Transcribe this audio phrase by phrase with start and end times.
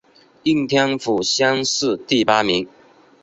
[0.41, 2.67] 应天府乡试第八名。